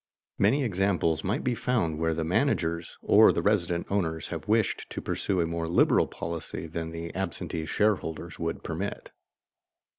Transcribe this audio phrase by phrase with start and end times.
[0.39, 4.99] Many examples might be found where the managers or the resident owners have wished to
[4.99, 9.11] pursue a more liberal policy than the absentee shareholders would permit.